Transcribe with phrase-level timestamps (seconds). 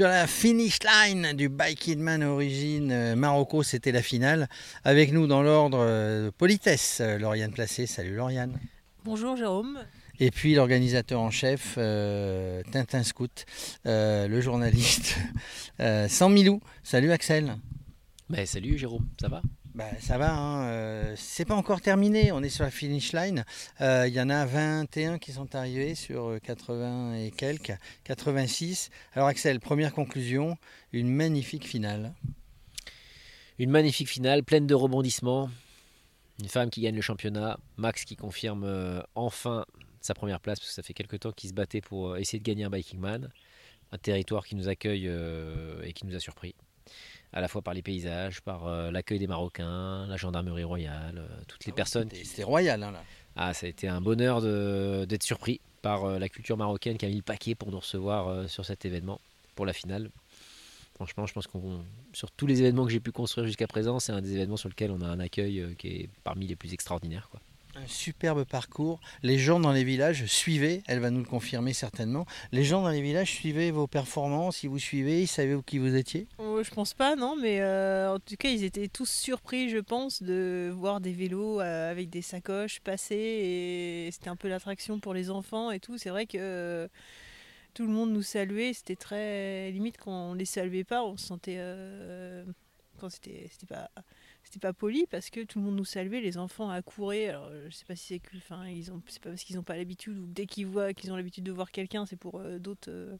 [0.00, 4.48] Sur la finish line du Bike Man Origine euh, Marocco, c'était la finale.
[4.82, 7.84] Avec nous dans l'ordre euh, politesse, euh, Lauriane Placé.
[7.84, 8.58] Salut Lauriane.
[9.04, 9.78] Bonjour Jérôme.
[10.18, 13.44] Et puis l'organisateur en chef, Tintin Scout,
[13.84, 15.18] le journaliste
[16.08, 16.62] Sans Milou.
[16.82, 17.58] Salut Axel.
[18.30, 19.42] Bah, salut Jérôme, ça va?
[19.74, 23.44] Bah, ça va, hein, euh, c'est pas encore terminé, on est sur la finish line.
[23.80, 28.90] Euh, il y en a 21 qui sont arrivés sur 80 et quelques, 86.
[29.14, 30.56] Alors Axel, première conclusion,
[30.92, 32.14] une magnifique finale.
[33.60, 35.48] Une magnifique finale, pleine de rebondissements.
[36.40, 39.66] Une femme qui gagne le championnat, Max qui confirme euh, enfin
[40.00, 42.44] sa première place, parce que ça fait quelques temps qu'il se battait pour essayer de
[42.44, 43.30] gagner un Biking Man.
[43.92, 45.10] Un territoire qui nous accueille
[45.84, 46.54] et qui nous a surpris
[47.32, 51.42] à la fois par les paysages, par euh, l'accueil des Marocains, la gendarmerie royale, euh,
[51.46, 52.08] toutes les ah personnes.
[52.24, 53.02] C'était royal hein, là.
[53.36, 54.42] Ah, ça a été un bonheur
[55.06, 58.48] d'être surpris par euh, la culture marocaine qui a mis le paquet pour nous recevoir
[58.48, 59.20] sur cet événement,
[59.54, 60.10] pour la finale.
[60.94, 64.12] Franchement, je pense qu'on sur tous les événements que j'ai pu construire jusqu'à présent, c'est
[64.12, 67.28] un des événements sur lesquels on a un accueil qui est parmi les plus extraordinaires.
[67.30, 67.40] Quoi
[67.86, 69.00] superbe parcours.
[69.22, 72.90] Les gens dans les villages suivaient, elle va nous le confirmer certainement, les gens dans
[72.90, 76.70] les villages suivaient vos performances, si vous suivez, ils savaient qui vous étiez oh, Je
[76.70, 80.72] pense pas, non, mais euh, en tout cas, ils étaient tous surpris, je pense, de
[80.74, 85.30] voir des vélos euh, avec des sacoches passer et c'était un peu l'attraction pour les
[85.30, 85.98] enfants et tout.
[85.98, 86.88] C'est vrai que euh,
[87.74, 91.26] tout le monde nous saluait, c'était très limite quand on les saluait pas, on se
[91.26, 91.60] sentait.
[92.98, 93.90] quand c'était pas
[94.42, 97.28] c'était pas poli parce que tout le monde nous saluait, les enfants accouraient.
[97.28, 99.76] Alors je sais pas si c'est enfin ils ont, c'est pas parce qu'ils n'ont pas
[99.76, 102.90] l'habitude ou dès qu'ils voient qu'ils ont l'habitude de voir quelqu'un, c'est pour euh, d'autres,
[102.90, 103.16] euh,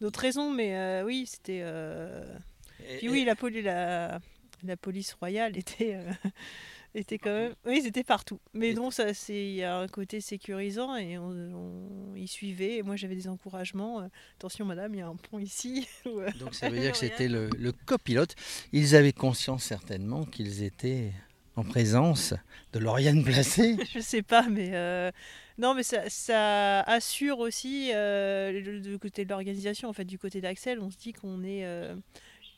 [0.00, 0.50] d'autres raisons.
[0.52, 1.64] Mais euh, oui, c'était.
[2.98, 4.20] Puis oui, la, la,
[4.62, 5.98] la police royale était
[6.94, 7.54] était quand même.
[7.66, 8.40] Oui, ils étaient partout.
[8.54, 12.76] Mais non, ça, c'est il y a un côté sécurisant et on, y suivait.
[12.76, 14.00] Et moi, j'avais des encouragements.
[14.00, 14.06] Euh,
[14.36, 15.86] attention, madame, il y a un pont ici.
[16.06, 17.50] Euh, Donc ça veut dire que c'était le,
[17.84, 18.34] copilote.
[18.72, 21.12] Ils avaient conscience certainement qu'ils étaient
[21.54, 22.34] en présence
[22.72, 23.76] de Lauriane Placé.
[23.94, 25.10] Je sais pas, mais euh,
[25.58, 30.80] non, mais ça, ça assure aussi du côté de l'organisation, en fait, du côté d'Axel,
[30.80, 31.66] on se dit qu'on est,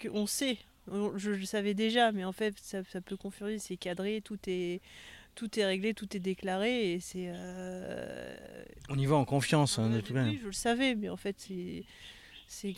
[0.01, 0.59] qu'on sait
[0.89, 4.81] je le savais déjà, mais en fait, ça, peut confuser, c'est cadré, tout est,
[5.35, 7.27] tout est réglé, tout est déclaré, et c'est...
[7.29, 8.35] Euh,
[8.89, 11.37] On y va en confiance, hein, de tout Oui, je le savais, mais en fait,
[11.39, 11.85] c'est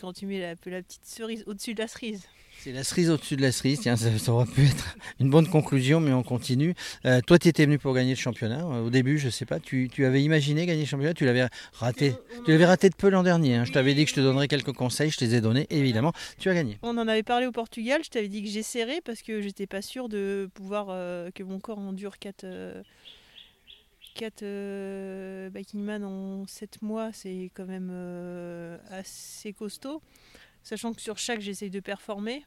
[0.01, 2.23] quand tu mets la, la petite cerise au-dessus de la cerise.
[2.59, 3.81] C'est la cerise au-dessus de la cerise.
[3.81, 6.75] Tiens, ça, aurait pu être une bonne conclusion, mais on continue.
[7.07, 8.61] Euh, toi, tu étais venu pour gagner le championnat.
[8.61, 11.49] Euh, au début, je ne sais pas, tu, avais imaginé gagner le championnat Tu l'avais
[11.73, 12.15] raté.
[12.45, 13.57] Tu l'avais raté de peu l'an dernier.
[13.57, 13.65] Hein.
[13.65, 15.11] Je t'avais dit que je te donnerais quelques conseils.
[15.11, 16.13] Je te les ai donnés, évidemment.
[16.39, 16.79] Tu as gagné.
[16.83, 18.03] On en avait parlé au Portugal.
[18.05, 21.59] Je t'avais dit que j'essaierais parce que j'étais pas sûr de pouvoir euh, que mon
[21.59, 22.45] corps endure 4
[24.15, 27.91] 4 Man en 7 mois, c'est quand même
[28.91, 30.03] assez costaud.
[30.63, 32.45] Sachant que sur chaque, j'essaye de performer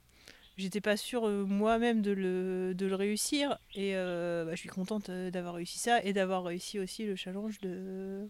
[0.57, 3.57] j'étais pas sûre euh, moi-même de le, réussir.
[3.73, 7.15] Et euh, bah, je suis contente euh, d'avoir réussi ça et d'avoir réussi aussi le
[7.15, 8.29] challenge de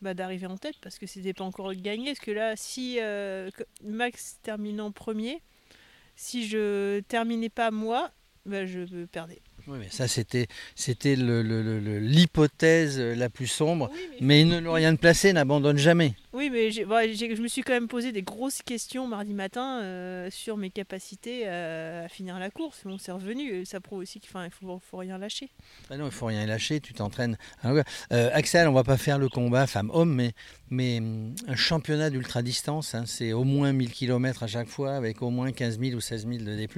[0.00, 2.06] bah, d'arriver en tête parce que c'était pas encore gagné.
[2.06, 2.98] Parce que là, si
[3.84, 5.42] Max termine en premier,
[6.16, 8.10] si je terminais pas moi,
[8.46, 9.40] bah, je perdais.
[9.66, 13.90] Oui, mais ça, c'était, c'était l'hypothèse la plus sombre.
[14.20, 16.14] mais, mais une rien placé n'abandonne jamais.
[16.32, 20.56] Oui, mais je me suis quand même posé des grosses questions mardi matin euh, sur
[20.56, 22.82] mes capacités à, finir la course.
[22.84, 23.64] Bon, c'est revenu.
[23.64, 25.50] Ça prouve aussi qu'il ne faut, faut, rien lâcher.
[25.90, 26.80] Ah non, il faut rien lâcher.
[26.80, 27.36] Tu t'entraînes.
[27.64, 30.32] Euh, Axel, on va pas faire le combat femme-homme, mais,
[30.70, 35.22] mais hum, un championnat d'ultra-distance, hein, c'est au moins 1000 km à chaque fois, avec
[35.22, 36.68] au moins 15 000 ou 16 000 de D+.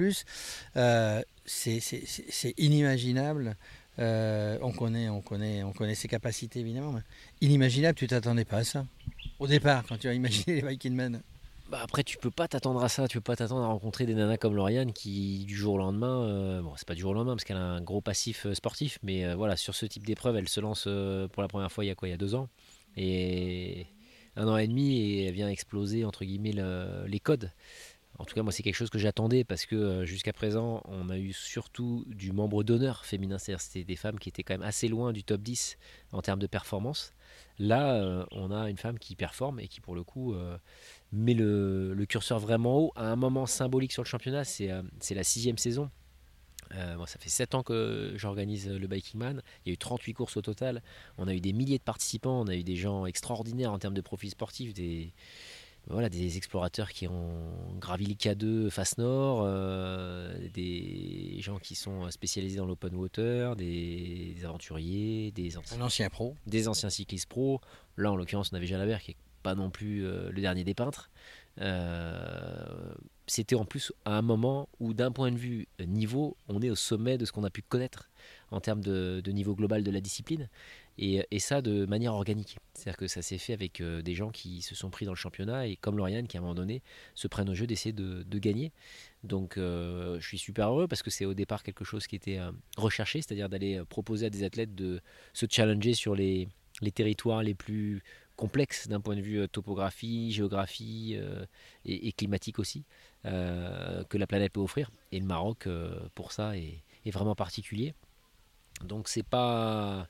[0.75, 3.55] Euh, c'est inimaginable.
[3.99, 7.01] Euh, on, connaît, on, connaît, on connaît ses capacités évidemment, mais
[7.41, 8.87] inimaginable, tu t'attendais pas à ça
[9.39, 11.21] au départ quand tu as imaginé les Viking Men.
[11.69, 14.15] Bah après, tu peux pas t'attendre à ça, tu peux pas t'attendre à rencontrer des
[14.15, 17.13] nanas comme Lauriane qui, du jour au lendemain, euh, bon, c'est pas du jour au
[17.13, 20.37] lendemain parce qu'elle a un gros passif euh, sportif, mais voilà, sur ce type d'épreuve,
[20.37, 20.87] elle se lance
[21.31, 22.07] pour la première fois il y a quoi?
[22.07, 22.49] Il y a deux ans.
[22.97, 23.85] Et
[24.35, 26.55] un an et demi, et elle vient exploser, entre guillemets,
[27.07, 27.51] les codes.
[28.19, 31.09] En tout cas, moi, c'est quelque chose que j'attendais parce que euh, jusqu'à présent, on
[31.09, 33.39] a eu surtout du membre d'honneur féminin.
[33.39, 35.77] C'est-à-dire c'était des femmes qui étaient quand même assez loin du top 10
[36.11, 37.13] en termes de performance.
[37.57, 40.57] Là, euh, on a une femme qui performe et qui, pour le coup, euh,
[41.11, 44.43] met le, curseur vraiment haut à un moment symbolique sur le championnat.
[44.43, 44.69] C'est
[45.15, 45.89] la sixième saison.
[46.71, 49.41] ça fait 7 ans que j'organise le Biking Man.
[49.65, 50.83] Il y a eu 38 courses au total.
[51.17, 52.41] On a eu des milliers de participants.
[52.41, 54.73] On a eu des gens extraordinaires en termes de profils sportifs.
[54.73, 55.13] Des,
[55.87, 62.09] voilà, des explorateurs qui ont gravi le K2 face nord, euh, des gens qui sont
[62.09, 65.77] spécialisés dans l'open water, des, aventuriers, des anciens.
[66.47, 67.59] Des anciens cyclistes pros.
[67.97, 71.09] Là, en l'occurrence, on avait Jalabert qui est pas non plus le dernier des peintres.
[73.27, 76.75] C'était en plus à un moment où d'un point de vue niveau, on est au
[76.75, 78.09] sommet de ce qu'on a pu connaître
[78.51, 80.49] en termes de, niveau global de la discipline.
[80.99, 82.57] Et, ça de manière organique.
[82.73, 85.67] C'est-à-dire que ça s'est fait avec des gens qui se sont pris dans le championnat
[85.67, 86.83] et comme Lauriane qui à un moment donné
[87.15, 88.71] se prennent au jeu d'essayer de, gagner.
[89.23, 92.39] Donc je suis super heureux parce que c'est au départ quelque chose qui était
[92.77, 95.01] recherché, c'est-à-dire d'aller proposer à des athlètes de
[95.33, 96.47] se challenger sur les
[96.93, 98.03] territoires les plus
[98.43, 101.17] complexes d'un point de vue topographie, géographie
[101.85, 102.83] et, climatique aussi
[103.23, 104.89] que la planète peut offrir.
[105.13, 105.67] Et le Maroc
[106.13, 107.93] pour ça est, vraiment particulier.
[108.83, 110.07] Donc c'est pas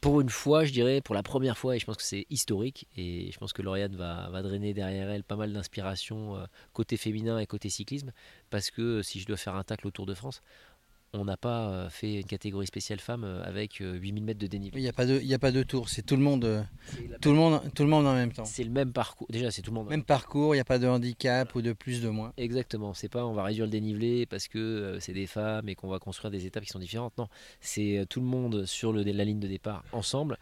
[0.00, 2.86] pour une fois, je dirais, pour la première fois, et je pense que c'est historique,
[2.96, 6.96] et je pense que Lauriane va, va drainer derrière elle pas mal d'inspiration euh, côté
[6.96, 8.12] féminin et côté cyclisme,
[8.50, 10.42] parce que si je dois faire un tacle au Tour de France,
[11.12, 14.80] on n'a pas euh, fait une catégorie spéciale femme euh, avec 8000 mètres de dénivelé.
[14.80, 16.62] Il n'y a, pas de, il a pas de tour, c'est tout le monde euh,
[17.20, 18.44] tout le monde, tout le monde en même temps.
[18.44, 19.26] C'est le même parcours.
[19.30, 19.88] Déjà, c'est tout le monde.
[19.88, 22.32] Même parcours, il n'y a pas de handicap ou de plus de moins.
[22.36, 22.94] Exactement.
[22.94, 25.98] C'est pas on va réduire le dénivelé parce que c'est des femmes et qu'on va
[25.98, 27.16] construire des étapes qui sont différentes.
[27.18, 27.28] Non,
[27.60, 30.38] c'est tout le monde sur le, la ligne de départ ensemble,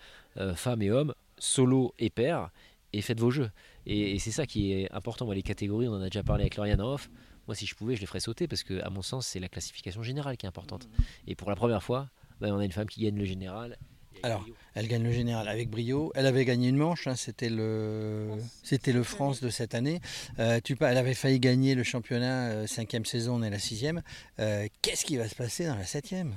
[0.55, 2.51] femmes et hommes, solo et pair,
[2.93, 3.51] et faites vos jeux.
[3.87, 5.31] Et, c'est ça qui est important.
[5.31, 7.11] les catégories, on en a déjà parlé avec Lauriane Off.
[7.47, 9.49] Moi, si je pouvais, je les ferais sauter parce que, à mon sens, c'est la
[9.49, 10.87] classification générale qui est importante.
[10.87, 11.03] Mmh.
[11.29, 12.09] Et pour la première fois,
[12.41, 13.79] ben, on a une femme qui gagne le général.
[14.23, 16.11] Alors, elle gagne le général avec brio.
[16.15, 18.31] Elle avait gagné une manche, hein, c'était le,
[18.63, 20.01] c'était le France de cette année.
[20.39, 24.03] Euh, tu, elle avait failli gagner le championnat euh, cinquième saison, on est la sixième.
[24.39, 26.33] Euh, qu'est-ce qui va se passer dans la septième?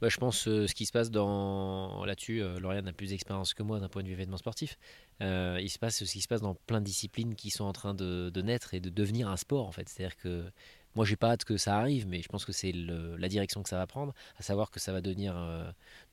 [0.00, 3.52] Bah, je pense euh, ce qui se passe dans là-dessus, euh, Lauriane a plus d'expérience
[3.52, 4.78] que moi d'un point de vue événement sportif.
[5.20, 7.72] Euh, il se passe ce qui se passe dans plein de disciplines qui sont en
[7.72, 9.88] train de, naître et de devenir un sport en fait.
[9.88, 10.50] C'est-à-dire que
[10.94, 13.68] moi j'ai pas hâte que ça arrive, mais je pense que c'est la direction que
[13.68, 15.34] ça va prendre, à savoir que ça va devenir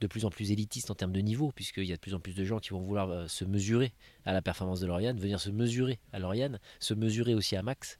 [0.01, 2.19] de plus en plus élitiste en termes de niveau, puisqu'il y a de plus en
[2.19, 3.93] plus de gens qui vont vouloir se mesurer
[4.25, 7.97] à la performance de Lauriane, venir se mesurer à Lauriane, se mesurer aussi à Max.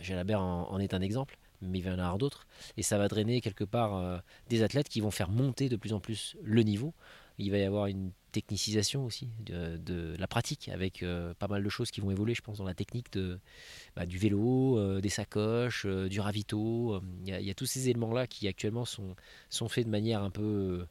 [0.00, 2.46] Jalabert en est un exemple mais il va y en avoir d'autres.
[2.76, 4.18] Et ça va drainer quelque part euh,
[4.48, 6.94] des athlètes qui vont faire monter de plus en plus le niveau.
[7.38, 11.68] Il va y avoir une technicisation aussi de, la pratique avec euh, pas mal de
[11.68, 13.06] choses qui vont évoluer, je pense, dans la technique
[13.94, 17.00] bah, du vélo, euh, des sacoches, du ravito.
[17.24, 20.86] Il y, a tous ces éléments-là qui actuellement sont faits de manière un peu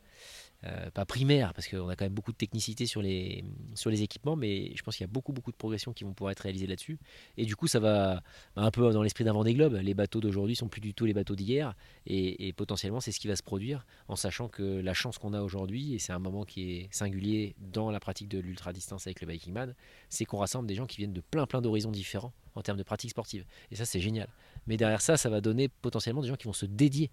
[0.65, 3.45] euh, pas primaire, parce qu'on a quand même beaucoup de technicité sur les,
[3.75, 6.13] sur les équipements, mais je pense qu'il y a beaucoup, beaucoup de progressions qui vont
[6.13, 6.97] pouvoir être réalisées là-dessus.
[7.37, 8.23] Et du coup, ça va
[8.55, 11.05] bah, un peu dans l'esprit d'un des globes Les bateaux d'aujourd'hui sont plus du tout
[11.05, 11.75] les bateaux d'hier,
[12.07, 15.41] et, potentiellement, c'est ce qui va se produire, en sachant que la chance qu'on a
[15.41, 19.27] aujourd'hui, et c'est un moment qui est singulier dans la pratique de l'ultra-distance avec le
[19.27, 19.75] Biking Man,
[20.09, 22.83] c'est qu'on rassemble des gens qui viennent de plein, plein d'horizons différents en termes de
[22.83, 23.45] pratique sportive.
[23.69, 24.27] Et ça, c'est génial.
[24.65, 27.11] Mais derrière ça, ça va donner potentiellement des gens qui vont se dédier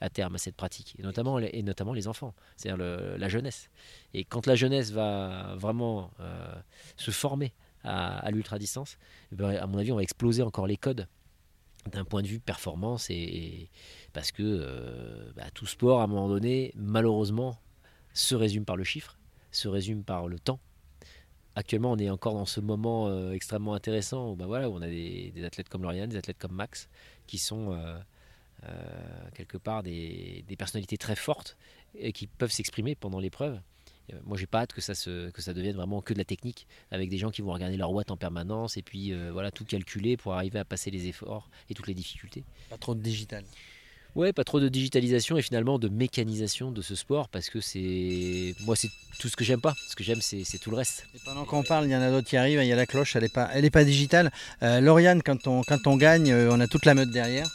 [0.00, 2.84] à terme à cette pratique, et notamment, et notamment les enfants, c'est-à-dire
[3.18, 3.70] la jeunesse.
[4.14, 6.54] Et quand la jeunesse va vraiment euh,
[6.96, 7.52] se former
[7.84, 8.98] à, l'ultra-distance,
[9.32, 11.06] eh ben, à mon avis, on va exploser encore les codes
[11.92, 13.70] d'un point de vue performance, et,
[14.12, 17.58] parce que euh, bah, tout sport, à un moment donné, malheureusement,
[18.12, 19.16] se résume par le chiffre,
[19.52, 20.58] se résume par le temps.
[21.54, 24.82] Actuellement, on est encore dans ce moment euh, extrêmement intéressant où, bah, voilà, où on
[24.82, 26.88] a des, athlètes comme Lauriane, des athlètes comme Max,
[27.26, 27.72] qui sont
[29.34, 31.56] quelque part des, personnalités très fortes
[31.94, 33.60] et qui peuvent s'exprimer pendant l'épreuve.
[34.12, 36.24] Euh, moi, j'ai pas hâte que ça, se, que ça devienne vraiment que de la
[36.24, 39.50] technique, avec des gens qui vont regarder leur watts en permanence et puis euh, voilà
[39.50, 42.44] tout calculer pour arriver à passer les efforts et toutes les difficultés.
[42.70, 43.44] Pas trop de digital.
[44.16, 48.54] Ouais, pas trop de digitalisation et finalement de mécanisation de ce sport parce que c'est.
[48.64, 49.74] Moi, c'est tout ce que j'aime pas.
[49.90, 51.06] Ce que j'aime, c'est tout le reste.
[51.14, 52.60] Et pendant qu'on parle, il y en a d'autres qui arrivent.
[52.62, 54.30] Il y a la cloche, elle n'est pas, elle est pas digitale.
[54.62, 57.46] Euh, Lauriane, quand on, quand on gagne, euh, on a toute la meute derrière.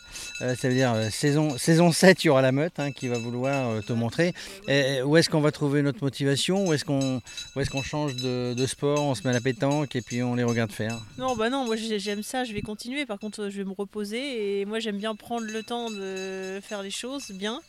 [0.42, 3.18] Euh, ça veut dire saison, saison 7, il y aura la meute hein, qui va
[3.18, 4.34] vouloir te montrer.
[4.68, 6.68] Et, où est-ce qu'on va trouver notre motivation?
[6.68, 7.22] Où est-ce qu'on
[7.58, 9.02] est qu'on change de, de, sport?
[9.02, 11.66] On se met à la pétanque et puis on les regarde faire Non, bah non,
[11.66, 13.08] moi j'aime ça, je vais continuer.
[13.08, 16.82] Par contre, je vais me reposer et moi j'aime bien prendre le temps de faire
[16.82, 17.62] les choses bien.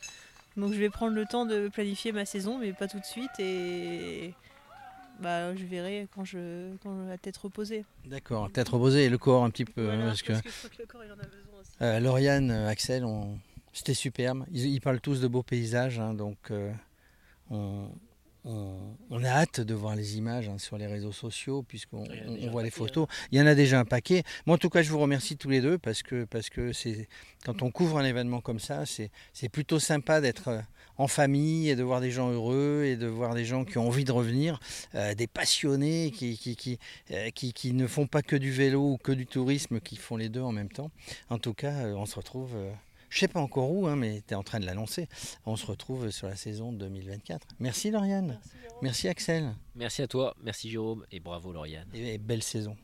[0.57, 3.31] Donc je vais prendre le temps de planifier ma saison, mais pas tout de suite.
[3.39, 4.33] Et
[5.19, 7.85] bah, je verrai quand je, quand la tête reposée.
[8.05, 9.87] D'accord, tête reposée et le corps un petit peu.
[9.87, 11.71] parce, que, le corps il en a besoin aussi.
[11.81, 13.37] Euh, Lauriane, euh, Axel, on...
[13.71, 14.45] c'était superbe.
[14.51, 16.71] Ils, parlent tous de beaux paysages, hein, donc euh,
[17.49, 17.89] on,
[18.45, 22.03] on, a hâte de voir les images hein, sur les réseaux sociaux, puisqu'on
[22.51, 23.07] voit les photos.
[23.09, 23.27] Hein.
[23.31, 24.23] Il y en a déjà un paquet.
[24.45, 27.07] Moi, en tout cas, je vous remercie tous les deux, parce que, parce que c'est,
[27.45, 30.61] quand on couvre un événement comme ça, c'est plutôt sympa d'être euh,
[30.97, 33.87] en famille et de voir des gens heureux et de voir des gens qui ont
[33.87, 34.59] envie de revenir,
[34.95, 36.79] euh, des passionnés qui qui,
[37.11, 40.17] euh, qui, qui, ne font pas que du vélo ou que du tourisme, qui font
[40.17, 40.91] les deux en même temps.
[41.29, 42.55] En tout cas, on se retrouve
[43.13, 45.07] Je sais pas encore où, hein, mais tu es en train de l'annoncer.
[45.45, 47.47] On se retrouve sur la saison 2024.
[47.59, 48.39] Merci Lauriane.
[48.81, 49.53] Merci, Axel.
[49.75, 51.87] Merci à toi, merci Jérôme et bravo Lauriane.
[51.93, 52.75] Et belle saison.